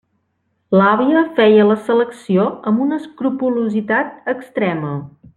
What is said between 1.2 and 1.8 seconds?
feia la